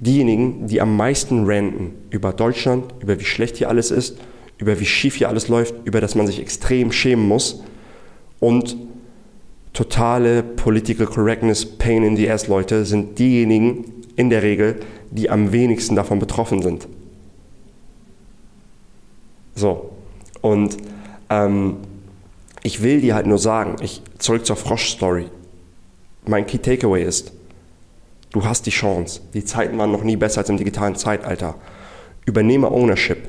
diejenigen, 0.00 0.66
die 0.66 0.80
am 0.80 0.96
meisten 0.96 1.44
ranten 1.46 1.92
über 2.10 2.32
Deutschland, 2.32 2.84
über 3.00 3.18
wie 3.20 3.24
schlecht 3.24 3.56
hier 3.56 3.68
alles 3.68 3.90
ist, 3.90 4.18
über 4.58 4.80
wie 4.80 4.86
schief 4.86 5.16
hier 5.16 5.28
alles 5.28 5.48
läuft, 5.48 5.74
über 5.84 6.00
das 6.00 6.14
man 6.14 6.26
sich 6.26 6.40
extrem 6.40 6.90
schämen 6.90 7.26
muss 7.26 7.62
und 8.40 8.76
totale 9.78 10.42
Political 10.42 11.06
Correctness, 11.06 11.64
Pain 11.64 12.02
in 12.02 12.16
the 12.16 12.28
Ass 12.28 12.48
Leute 12.48 12.84
sind 12.84 13.16
diejenigen 13.16 13.84
in 14.16 14.28
der 14.28 14.42
Regel, 14.42 14.80
die 15.12 15.30
am 15.30 15.52
wenigsten 15.52 15.94
davon 15.94 16.18
betroffen 16.18 16.62
sind. 16.62 16.88
So, 19.54 19.90
Und 20.40 20.76
ähm, 21.30 21.76
ich 22.64 22.82
will 22.82 23.00
dir 23.00 23.14
halt 23.14 23.28
nur 23.28 23.38
sagen, 23.38 23.76
ich, 23.80 24.02
zurück 24.18 24.44
zur 24.44 24.56
Frosch-Story. 24.56 25.26
Mein 26.26 26.48
Key 26.48 26.58
Takeaway 26.58 27.04
ist, 27.04 27.30
du 28.32 28.44
hast 28.44 28.66
die 28.66 28.70
Chance. 28.70 29.20
Die 29.32 29.44
Zeiten 29.44 29.78
waren 29.78 29.92
noch 29.92 30.02
nie 30.02 30.16
besser 30.16 30.38
als 30.40 30.48
im 30.48 30.56
digitalen 30.56 30.96
Zeitalter. 30.96 31.54
Übernehme 32.26 32.72
Ownership. 32.72 33.28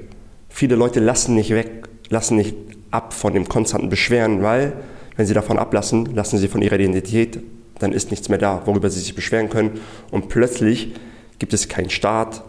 Viele 0.50 0.75
Leute 0.75 1.00
lassen 1.00 1.36
nicht 1.36 1.51
weg, 1.51 1.89
lassen 2.10 2.38
nicht 2.38 2.56
ab 2.89 3.13
von 3.13 3.36
dem 3.36 3.48
konstanten 3.48 3.89
Beschweren, 3.89 4.41
weil, 4.41 4.74
wenn 5.19 5.25
sie 5.25 5.33
davon 5.33 5.59
ablassen, 5.59 6.15
lassen 6.15 6.38
sie 6.38 6.47
von 6.47 6.61
ihrer 6.61 6.79
Identität, 6.79 7.41
dann 7.79 7.91
ist 7.91 8.09
nichts 8.09 8.29
mehr 8.29 8.38
da, 8.38 8.61
worüber 8.63 8.89
sie 8.89 9.01
sich 9.01 9.15
beschweren 9.15 9.49
können. 9.49 9.81
Und 10.11 10.29
plötzlich 10.29 10.93
gibt 11.39 11.51
es 11.51 11.67
keinen 11.67 11.89
Staat, 11.89 12.41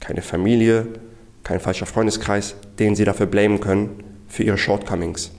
keine 0.00 0.20
Familie, 0.20 0.86
kein 1.44 1.60
falscher 1.60 1.86
Freundeskreis, 1.86 2.56
den 2.78 2.94
sie 2.94 3.06
dafür 3.06 3.24
blamen 3.24 3.58
können 3.60 4.04
für 4.28 4.42
ihre 4.42 4.58
Shortcomings. 4.58 5.30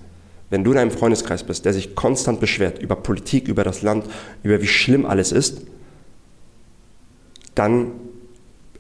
Wenn 0.50 0.64
du 0.64 0.72
in 0.72 0.80
einem 0.80 0.90
Freundeskreis 0.90 1.44
bist, 1.44 1.66
der 1.66 1.74
sich 1.74 1.94
konstant 1.94 2.40
beschwert 2.40 2.80
über 2.80 2.96
Politik, 2.96 3.48
über 3.48 3.64
das 3.64 3.84
Land, 3.84 4.06
über 4.42 4.60
wie 4.60 4.68
schlimm 4.68 5.06
alles 5.06 5.32
ist, 5.32 5.62
dann 7.54 7.92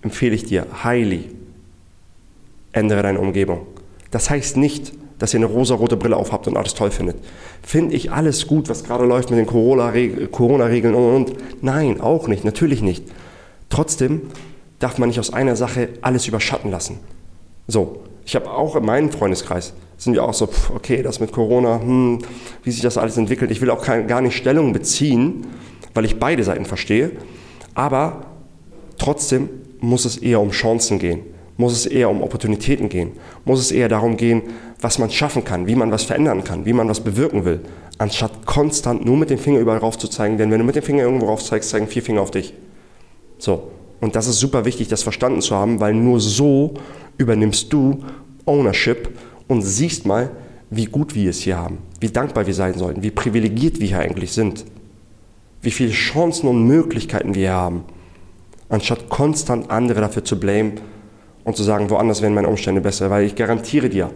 empfehle 0.02 0.34
ich 0.34 0.46
dir, 0.46 0.66
highly, 0.84 1.30
ändere 2.72 3.04
deine 3.04 3.20
Umgebung. 3.20 3.68
Das 4.10 4.32
heißt 4.32 4.58
nicht, 4.58 4.92
dass 5.22 5.36
ihr 5.36 5.38
eine 5.38 5.46
rosa-rote 5.46 5.98
Brille 5.98 6.18
aufhabt 6.18 6.48
und 6.48 6.58
alles 6.58 6.74
toll 6.74 6.90
findet. 6.90 7.16
Finde 7.62 7.94
ich 7.96 8.12
alles 8.12 8.48
gut, 8.48 8.70
was 8.70 8.84
gerade 8.84 9.06
läuft 9.06 9.30
mit 9.30 9.38
den 9.38 9.46
Corona-Regeln 9.46 10.96
und, 10.96 11.16
und? 11.16 11.34
Nein, 11.62 12.02
auch 12.02 12.28
nicht, 12.28 12.44
natürlich 12.44 12.82
nicht. 12.82 13.04
Trotzdem 13.70 14.24
darf 14.80 14.98
man 14.98 15.10
nicht 15.10 15.20
aus 15.20 15.32
einer 15.32 15.56
Sache 15.56 15.90
alles 16.02 16.28
überschatten 16.28 16.72
lassen. 16.72 16.98
So, 17.68 18.02
ich 18.26 18.36
habe 18.36 18.50
auch 18.50 18.76
in 18.76 18.84
meinem 18.84 19.12
Freundeskreis, 19.12 19.74
sind 19.96 20.14
wir 20.14 20.24
auch 20.24 20.34
so, 20.34 20.50
okay, 20.74 21.04
das 21.04 21.20
mit 21.20 21.32
Corona, 21.32 21.80
hm, 21.80 22.24
wie 22.64 22.72
sich 22.72 22.82
das 22.82 22.98
alles 22.98 23.16
entwickelt. 23.16 23.52
Ich 23.52 23.62
will 23.62 23.70
auch 23.70 23.84
kein, 23.84 24.08
gar 24.08 24.22
nicht 24.22 24.36
Stellung 24.36 24.74
beziehen, 24.74 25.46
weil 25.94 26.06
ich 26.06 26.18
beide 26.18 26.44
Seiten 26.44 26.66
verstehe. 26.66 27.12
Aber 27.76 28.24
trotzdem 28.98 29.50
muss 29.82 30.06
es 30.06 30.18
eher 30.18 30.42
um 30.42 30.50
Chancen 30.50 30.98
gehen, 30.98 31.20
muss 31.58 31.74
es 31.74 31.86
eher 31.86 32.10
um 32.10 32.22
Opportunitäten 32.22 32.90
gehen, 32.90 33.12
muss 33.46 33.60
es 33.60 33.72
eher 33.72 33.90
darum 33.90 34.18
gehen, 34.18 34.44
was 34.80 34.98
man 34.98 35.10
schaffen 35.12 35.44
kann, 35.44 35.68
wie 35.68 35.76
man 35.76 35.92
was 35.92 36.04
verändern 36.04 36.44
kann, 36.44 36.66
wie 36.66 36.74
man 36.74 36.90
was 36.90 37.02
bewirken 37.02 37.46
will, 37.46 37.62
anstatt 37.98 38.46
konstant 38.46 39.06
nur 39.06 39.18
mit 39.18 39.30
dem 39.30 39.38
Finger 39.38 39.60
überall 39.60 39.78
rauf 39.78 39.98
zu 39.98 40.08
zeigen. 40.08 40.38
Denn 40.38 40.52
wenn 40.52 40.60
du 40.60 40.66
mit 40.66 40.76
dem 40.76 40.84
Finger 40.84 41.04
irgendwo 41.04 41.28
rauf 41.28 41.44
zeigst, 41.44 41.70
zeigen 41.70 41.88
vier 41.88 42.02
Finger 42.02 42.22
auf 42.22 42.32
dich. 42.32 42.54
So, 43.38 43.72
und 44.00 44.16
das 44.16 44.28
ist 44.28 44.40
super 44.40 44.66
wichtig, 44.66 44.88
das 44.88 45.04
verstanden 45.04 45.42
zu 45.42 45.56
haben, 45.56 45.80
weil 45.80 45.94
nur 45.94 46.20
so 46.20 46.74
übernimmst 47.18 47.72
du 47.72 48.04
Ownership 48.46 49.18
und 49.48 49.62
siehst 49.62 50.06
mal, 50.06 50.32
wie 50.72 50.86
gut 50.86 51.14
wir 51.14 51.30
es 51.30 51.42
hier 51.42 51.58
haben, 51.58 51.80
wie 52.00 52.10
dankbar 52.10 52.48
wir 52.48 52.54
sein 52.54 52.78
sollten, 52.78 53.04
wie 53.04 53.12
privilegiert 53.12 53.80
wir 53.80 53.88
hier 53.88 54.00
eigentlich 54.00 54.32
sind, 54.32 54.66
wie 55.62 55.72
viele 55.72 55.92
Chancen 55.92 56.48
und 56.48 56.66
Möglichkeiten 56.66 57.36
wir 57.36 57.42
hier 57.42 57.54
haben, 57.54 57.84
anstatt 58.70 59.10
konstant 59.10 59.70
andere 59.70 60.02
dafür 60.02 60.24
zu 60.24 60.40
blamen 60.40 60.80
und 61.44 61.56
zu 61.56 61.64
sagen, 61.64 61.90
woanders 61.90 62.22
wären 62.22 62.34
meine 62.34 62.48
Umstände 62.48 62.82
besser, 62.82 63.10
weil 63.10 63.26
ich 63.26 63.36
garantiere 63.36 63.90
dir, 63.90 64.12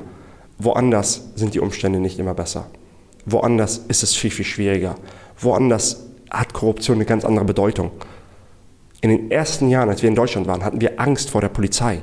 woanders 0.57 1.29
sind 1.35 1.53
die 1.53 1.59
Umstände 1.59 1.99
nicht 1.99 2.19
immer 2.19 2.33
besser. 2.33 2.67
Woanders 3.25 3.81
ist 3.87 4.03
es 4.03 4.15
viel, 4.15 4.31
viel 4.31 4.45
schwieriger. 4.45 4.95
Woanders 5.39 6.05
hat 6.29 6.53
Korruption 6.53 6.97
eine 6.97 7.05
ganz 7.05 7.25
andere 7.25 7.45
Bedeutung. 7.45 7.91
In 9.01 9.09
den 9.09 9.31
ersten 9.31 9.69
Jahren, 9.69 9.89
als 9.89 10.01
wir 10.01 10.09
in 10.09 10.15
Deutschland 10.15 10.47
waren, 10.47 10.63
hatten 10.63 10.81
wir 10.81 10.99
Angst 10.99 11.29
vor 11.29 11.41
der 11.41 11.49
Polizei. 11.49 12.01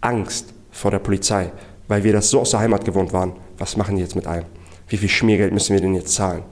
Angst 0.00 0.52
vor 0.70 0.90
der 0.90 0.98
Polizei, 0.98 1.50
weil 1.88 2.04
wir 2.04 2.12
das 2.12 2.30
so 2.30 2.40
aus 2.40 2.50
der 2.50 2.60
Heimat 2.60 2.84
gewohnt 2.84 3.12
waren. 3.12 3.32
Was 3.58 3.76
machen 3.76 3.96
die 3.96 4.02
jetzt 4.02 4.16
mit 4.16 4.26
einem? 4.26 4.44
Wie 4.88 4.98
viel 4.98 5.08
Schmiergeld 5.08 5.52
müssen 5.52 5.72
wir 5.72 5.80
denn 5.80 5.94
jetzt 5.94 6.14
zahlen? 6.14 6.42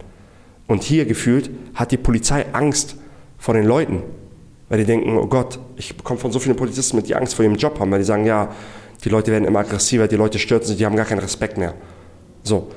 Und 0.66 0.82
hier 0.82 1.04
gefühlt 1.04 1.50
hat 1.74 1.92
die 1.92 1.96
Polizei 1.98 2.46
Angst 2.52 2.96
vor 3.38 3.54
den 3.54 3.64
Leuten, 3.64 4.02
weil 4.68 4.78
die 4.78 4.84
denken, 4.84 5.16
oh 5.16 5.26
Gott, 5.26 5.58
ich 5.76 5.96
bekomme 5.96 6.18
von 6.18 6.32
so 6.32 6.38
vielen 6.38 6.56
Polizisten 6.56 6.96
mit, 6.96 7.08
die 7.08 7.14
Angst 7.14 7.34
vor 7.34 7.44
ihrem 7.44 7.56
Job 7.56 7.78
haben, 7.80 7.90
weil 7.90 7.98
die 7.98 8.04
sagen, 8.04 8.24
ja, 8.24 8.48
die 9.04 9.08
Leute 9.08 9.30
werden 9.30 9.44
immer 9.44 9.60
aggressiver, 9.60 10.08
die 10.08 10.16
Leute 10.16 10.38
stürzen 10.38 10.68
sich, 10.68 10.78
die 10.78 10.86
haben 10.86 10.96
gar 10.96 11.04
keinen 11.04 11.18
Respekt 11.18 11.58
mehr. 11.58 11.74
So, 12.42 12.68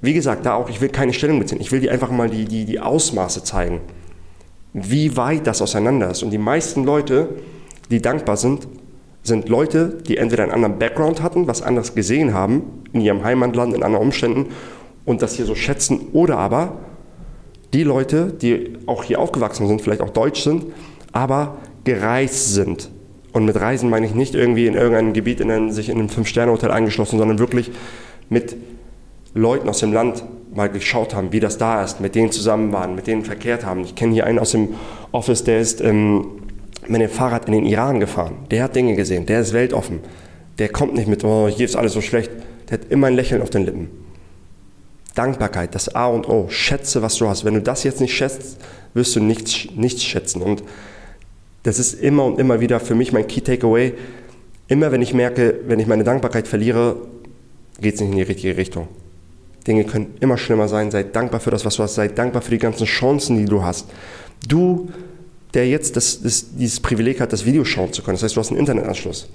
wie 0.00 0.14
gesagt, 0.14 0.46
da 0.46 0.54
auch, 0.54 0.70
ich 0.70 0.80
will 0.80 0.88
keine 0.88 1.12
Stellung 1.12 1.38
beziehen, 1.38 1.60
ich 1.60 1.72
will 1.72 1.80
dir 1.80 1.92
einfach 1.92 2.10
mal 2.10 2.30
die, 2.30 2.44
die, 2.44 2.64
die 2.64 2.80
Ausmaße 2.80 3.44
zeigen 3.44 3.80
wie 4.72 5.16
weit 5.16 5.46
das 5.46 5.62
auseinander 5.62 6.10
ist. 6.10 6.22
Und 6.22 6.30
die 6.30 6.38
meisten 6.38 6.84
Leute, 6.84 7.28
die 7.90 8.00
dankbar 8.00 8.36
sind, 8.36 8.68
sind 9.22 9.48
Leute, 9.48 9.98
die 10.06 10.16
entweder 10.16 10.44
einen 10.44 10.52
anderen 10.52 10.78
Background 10.78 11.22
hatten, 11.22 11.46
was 11.46 11.62
anderes 11.62 11.94
gesehen 11.94 12.32
haben, 12.32 12.62
in 12.92 13.00
ihrem 13.00 13.24
Heimatland, 13.24 13.74
in 13.74 13.82
anderen 13.82 14.06
Umständen 14.06 14.46
und 15.04 15.22
das 15.22 15.34
hier 15.34 15.46
so 15.46 15.54
schätzen, 15.54 16.08
oder 16.12 16.38
aber 16.38 16.78
die 17.74 17.82
Leute, 17.82 18.32
die 18.32 18.78
auch 18.86 19.04
hier 19.04 19.20
aufgewachsen 19.20 19.66
sind, 19.66 19.82
vielleicht 19.82 20.00
auch 20.00 20.10
deutsch 20.10 20.42
sind, 20.42 20.66
aber 21.12 21.58
gereist 21.84 22.54
sind. 22.54 22.90
Und 23.32 23.44
mit 23.44 23.56
Reisen 23.56 23.90
meine 23.90 24.06
ich 24.06 24.14
nicht 24.14 24.34
irgendwie 24.34 24.66
in 24.66 24.74
irgendeinem 24.74 25.12
Gebiet 25.12 25.40
in 25.40 25.50
einem, 25.50 25.70
sich 25.70 25.88
in 25.88 25.98
einem 25.98 26.08
Fünf-Sterne-Hotel 26.08 26.70
eingeschlossen, 26.70 27.18
sondern 27.18 27.38
wirklich 27.38 27.70
mit 28.28 28.56
Leuten 29.34 29.68
aus 29.68 29.78
dem 29.78 29.92
Land 29.92 30.24
mal 30.54 30.68
geschaut 30.68 31.14
haben, 31.14 31.32
wie 31.32 31.40
das 31.40 31.58
da 31.58 31.84
ist, 31.84 32.00
mit 32.00 32.14
denen 32.14 32.32
zusammen 32.32 32.72
waren, 32.72 32.94
mit 32.94 33.06
denen 33.06 33.24
verkehrt 33.24 33.64
haben. 33.64 33.82
Ich 33.82 33.94
kenne 33.94 34.12
hier 34.12 34.26
einen 34.26 34.38
aus 34.38 34.52
dem 34.52 34.74
Office, 35.12 35.44
der 35.44 35.60
ist 35.60 35.80
ähm, 35.80 36.26
mit 36.86 37.00
dem 37.00 37.10
Fahrrad 37.10 37.46
in 37.46 37.52
den 37.52 37.66
Iran 37.66 38.00
gefahren. 38.00 38.46
Der 38.50 38.64
hat 38.64 38.74
Dinge 38.74 38.96
gesehen, 38.96 39.26
der 39.26 39.40
ist 39.40 39.52
weltoffen. 39.52 40.00
Der 40.58 40.68
kommt 40.70 40.94
nicht 40.94 41.06
mit, 41.06 41.22
oh, 41.24 41.48
hier 41.48 41.66
ist 41.66 41.76
alles 41.76 41.92
so 41.92 42.00
schlecht. 42.00 42.30
Der 42.68 42.78
hat 42.78 42.90
immer 42.90 43.06
ein 43.06 43.14
Lächeln 43.14 43.42
auf 43.42 43.50
den 43.50 43.64
Lippen. 43.64 43.90
Dankbarkeit, 45.14 45.74
das 45.74 45.94
A 45.94 46.06
und 46.06 46.28
O. 46.28 46.48
Schätze, 46.48 47.02
was 47.02 47.16
du 47.16 47.28
hast. 47.28 47.44
Wenn 47.44 47.54
du 47.54 47.62
das 47.62 47.84
jetzt 47.84 48.00
nicht 48.00 48.14
schätzt, 48.14 48.58
wirst 48.94 49.14
du 49.16 49.20
nichts, 49.20 49.68
nichts 49.74 50.02
schätzen. 50.02 50.42
Und 50.42 50.62
das 51.62 51.78
ist 51.78 51.94
immer 51.94 52.24
und 52.24 52.38
immer 52.38 52.60
wieder 52.60 52.80
für 52.80 52.94
mich 52.94 53.12
mein 53.12 53.26
Key 53.26 53.40
Takeaway. 53.40 53.94
Immer 54.68 54.92
wenn 54.92 55.02
ich 55.02 55.14
merke, 55.14 55.60
wenn 55.66 55.80
ich 55.80 55.86
meine 55.86 56.04
Dankbarkeit 56.04 56.46
verliere, 56.46 56.96
geht 57.80 57.94
es 57.94 58.00
nicht 58.00 58.10
in 58.10 58.16
die 58.16 58.22
richtige 58.22 58.56
Richtung. 58.56 58.88
Dinge 59.66 59.84
können 59.84 60.14
immer 60.20 60.38
schlimmer 60.38 60.68
sein. 60.68 60.90
Sei 60.90 61.02
dankbar 61.02 61.40
für 61.40 61.50
das, 61.50 61.64
was 61.64 61.76
du 61.76 61.82
hast. 61.82 61.94
Sei 61.94 62.08
dankbar 62.08 62.42
für 62.42 62.50
die 62.50 62.58
ganzen 62.58 62.86
Chancen, 62.86 63.36
die 63.36 63.44
du 63.44 63.62
hast. 63.62 63.88
Du, 64.46 64.88
der 65.54 65.68
jetzt 65.68 65.96
das, 65.96 66.22
das, 66.22 66.54
dieses 66.56 66.80
Privileg 66.80 67.20
hat, 67.20 67.32
das 67.32 67.44
Video 67.44 67.64
schauen 67.64 67.92
zu 67.92 68.02
können. 68.02 68.16
Das 68.16 68.22
heißt, 68.22 68.36
du 68.36 68.40
hast 68.40 68.50
einen 68.50 68.60
Internetanschluss. 68.60 69.28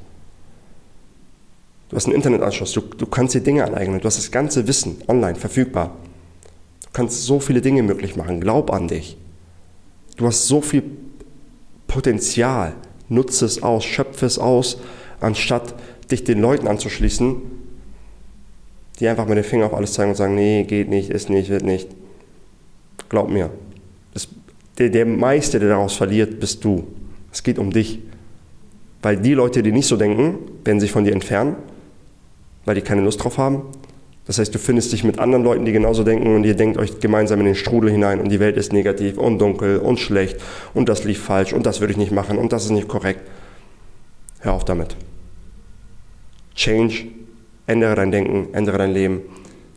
Du 1.90 1.96
hast 1.96 2.06
einen 2.06 2.16
Internetanschluss. 2.16 2.74
Du, 2.74 2.82
du 2.82 3.06
kannst 3.06 3.36
dir 3.36 3.42
Dinge 3.42 3.64
aneignen. 3.64 4.00
Du 4.00 4.06
hast 4.06 4.18
das 4.18 4.32
ganze 4.32 4.68
Wissen 4.68 4.98
online 5.08 5.36
verfügbar. 5.36 5.96
Du 6.82 6.90
kannst 6.94 7.24
so 7.24 7.40
viele 7.40 7.62
Dinge 7.62 7.84
möglich 7.84 8.16
machen. 8.16 8.42
Glaub 8.42 8.72
an 8.72 8.88
dich. 8.88 9.18
Du 10.18 10.26
hast 10.26 10.48
so 10.48 10.62
viel 10.62 10.84
Potenzial. 11.94 12.74
Nutze 13.08 13.46
es 13.46 13.62
aus, 13.62 13.86
schöpfe 13.86 14.26
es 14.26 14.40
aus, 14.40 14.80
anstatt 15.20 15.76
dich 16.10 16.24
den 16.24 16.42
Leuten 16.42 16.68
anzuschließen, 16.68 17.36
die 19.00 19.08
einfach 19.08 19.28
mit 19.28 19.38
dem 19.38 19.44
Finger 19.44 19.68
auf 19.68 19.76
alles 19.76 19.94
zeigen 19.94 20.10
und 20.10 20.16
sagen, 20.16 20.34
nee, 20.34 20.64
geht 20.64 20.90
nicht, 20.90 21.12
ist 21.12 21.30
nicht, 21.30 21.50
wird 21.50 21.64
nicht. 21.64 21.88
Glaub 23.10 23.30
mir, 23.30 23.52
das, 24.12 24.28
der, 24.80 24.90
der 24.90 25.06
meiste, 25.06 25.60
der 25.60 25.70
daraus 25.70 25.94
verliert, 25.94 26.40
bist 26.40 26.66
du. 26.66 26.88
Es 27.32 27.44
geht 27.44 27.60
um 27.60 27.72
dich. 27.72 28.00
Weil 29.04 29.18
die 29.18 29.36
Leute, 29.36 29.62
die 29.62 29.72
nicht 29.72 29.88
so 29.88 29.96
denken, 29.96 30.40
werden 30.66 30.80
sich 30.80 30.92
von 30.92 31.04
dir 31.04 31.14
entfernen, 31.14 31.56
weil 32.66 32.74
die 32.74 32.82
keine 32.82 33.02
Lust 33.02 33.24
drauf 33.24 33.38
haben. 33.38 33.62
Das 34.26 34.40
heißt, 34.40 34.56
du 34.56 34.60
findest 34.60 34.94
dich 34.94 35.04
mit 35.04 35.20
anderen 35.20 35.44
Leuten, 35.44 35.66
die 35.66 35.74
genauso 35.74 36.04
denken 36.04 36.34
und 36.34 36.46
ihr 36.46 36.56
denkt 36.56 36.78
euch 36.78 37.00
gemeinsam 37.00 37.40
in 37.40 37.46
den 37.46 37.56
Strudel 37.56 37.92
hinein 37.92 38.22
und 38.22 38.30
die 38.30 38.40
Welt 38.40 38.56
ist 38.56 38.72
negativ 38.72 39.18
und 39.18 39.40
dunkel 39.40 39.80
und 39.80 40.00
schlecht 40.00 40.38
und 40.74 40.88
das 40.88 41.04
lief 41.04 41.22
falsch 41.22 41.52
und 41.52 41.66
das 41.66 41.82
würde 41.82 41.92
ich 41.92 41.98
nicht 41.98 42.12
machen 42.12 42.38
und 42.38 42.54
das 42.54 42.66
ist 42.66 42.72
nicht 42.72 42.88
korrekt. 42.88 43.22
Hör 44.40 44.54
auf 44.54 44.64
damit. 44.64 44.96
Change 46.56 47.08
Ändere 47.66 47.96
dein 47.96 48.12
Denken, 48.12 48.54
ändere 48.54 48.78
dein 48.78 48.92
Leben, 48.92 49.22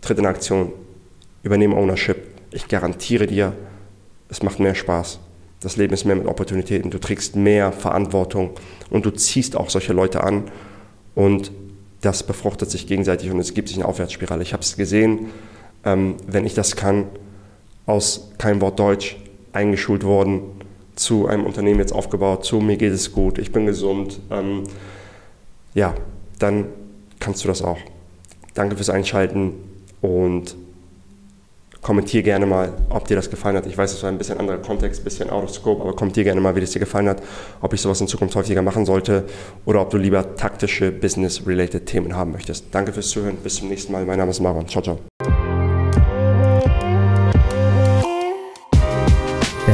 tritt 0.00 0.18
in 0.18 0.26
Aktion, 0.26 0.72
übernehme 1.42 1.76
Ownership. 1.76 2.16
Ich 2.50 2.66
garantiere 2.66 3.26
dir, 3.26 3.52
es 4.28 4.42
macht 4.42 4.58
mehr 4.58 4.74
Spaß. 4.74 5.20
Das 5.60 5.76
Leben 5.76 5.94
ist 5.94 6.04
mehr 6.04 6.16
mit 6.16 6.26
Opportunitäten. 6.26 6.90
Du 6.90 6.98
trägst 6.98 7.36
mehr 7.36 7.70
Verantwortung 7.72 8.50
und 8.90 9.06
du 9.06 9.10
ziehst 9.10 9.56
auch 9.56 9.70
solche 9.70 9.92
Leute 9.92 10.22
an 10.22 10.44
und 11.14 11.52
das 12.06 12.22
befruchtet 12.22 12.70
sich 12.70 12.86
gegenseitig 12.86 13.32
und 13.32 13.40
es 13.40 13.52
gibt 13.52 13.68
sich 13.68 13.78
eine 13.78 13.86
Aufwärtsspirale. 13.86 14.40
Ich 14.42 14.52
habe 14.52 14.62
es 14.62 14.76
gesehen, 14.76 15.30
ähm, 15.84 16.14
wenn 16.26 16.46
ich 16.46 16.54
das 16.54 16.76
kann, 16.76 17.06
aus 17.84 18.30
kein 18.38 18.60
Wort 18.60 18.78
Deutsch 18.78 19.16
eingeschult 19.52 20.04
worden, 20.04 20.42
zu 20.94 21.26
einem 21.26 21.44
Unternehmen 21.44 21.80
jetzt 21.80 21.92
aufgebaut, 21.92 22.44
zu 22.44 22.60
mir 22.60 22.76
geht 22.76 22.92
es 22.92 23.12
gut, 23.12 23.38
ich 23.38 23.50
bin 23.50 23.66
gesund. 23.66 24.20
Ähm, 24.30 24.62
ja, 25.74 25.94
dann 26.38 26.66
kannst 27.18 27.42
du 27.42 27.48
das 27.48 27.60
auch. 27.60 27.78
Danke 28.54 28.76
fürs 28.76 28.88
Einschalten 28.88 29.52
und 30.00 30.56
Kommentier 31.86 32.24
gerne 32.24 32.46
mal, 32.46 32.72
ob 32.90 33.06
dir 33.06 33.14
das 33.14 33.30
gefallen 33.30 33.56
hat. 33.56 33.64
Ich 33.64 33.78
weiß, 33.78 33.92
es 33.92 34.02
war 34.02 34.10
ein 34.10 34.18
bisschen 34.18 34.40
anderer 34.40 34.58
Kontext, 34.58 35.02
ein 35.02 35.04
bisschen 35.04 35.30
out 35.30 35.44
of 35.44 35.50
scope, 35.50 35.80
aber 35.80 35.94
kommentier 35.94 36.24
gerne 36.24 36.40
mal, 36.40 36.56
wie 36.56 36.60
es 36.60 36.72
dir 36.72 36.80
gefallen 36.80 37.08
hat, 37.08 37.22
ob 37.60 37.72
ich 37.74 37.80
sowas 37.80 38.00
in 38.00 38.08
Zukunft 38.08 38.34
häufiger 38.34 38.60
machen 38.60 38.84
sollte 38.84 39.22
oder 39.66 39.82
ob 39.82 39.90
du 39.90 39.96
lieber 39.96 40.34
taktische, 40.34 40.90
business-related 40.90 41.86
Themen 41.86 42.16
haben 42.16 42.32
möchtest. 42.32 42.64
Danke 42.72 42.92
fürs 42.92 43.10
Zuhören. 43.10 43.36
Bis 43.36 43.54
zum 43.54 43.68
nächsten 43.68 43.92
Mal. 43.92 44.04
Mein 44.04 44.18
Name 44.18 44.32
ist 44.32 44.40
Maron. 44.40 44.66
Ciao, 44.66 44.82
ciao. 44.82 44.98